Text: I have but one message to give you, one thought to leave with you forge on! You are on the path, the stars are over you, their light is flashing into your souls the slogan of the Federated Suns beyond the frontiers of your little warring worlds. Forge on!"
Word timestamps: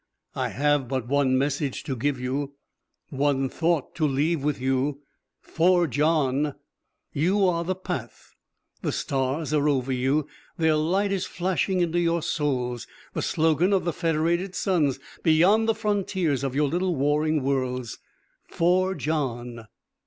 I 0.33 0.49
have 0.49 0.87
but 0.87 1.07
one 1.07 1.37
message 1.37 1.83
to 1.83 1.95
give 1.95 2.19
you, 2.19 2.55
one 3.11 3.49
thought 3.49 3.93
to 3.97 4.07
leave 4.07 4.43
with 4.43 4.59
you 4.59 5.03
forge 5.41 5.99
on! 5.99 6.55
You 7.13 7.45
are 7.47 7.59
on 7.59 7.67
the 7.67 7.75
path, 7.75 8.33
the 8.81 8.91
stars 8.91 9.53
are 9.53 9.69
over 9.69 9.91
you, 9.91 10.27
their 10.57 10.73
light 10.75 11.11
is 11.11 11.27
flashing 11.27 11.81
into 11.81 11.99
your 11.99 12.23
souls 12.23 12.87
the 13.13 13.21
slogan 13.21 13.73
of 13.73 13.85
the 13.85 13.93
Federated 13.93 14.55
Suns 14.55 14.97
beyond 15.21 15.69
the 15.69 15.75
frontiers 15.75 16.43
of 16.43 16.55
your 16.55 16.67
little 16.67 16.95
warring 16.95 17.43
worlds. 17.43 17.99
Forge 18.49 19.07
on!" 19.07 19.67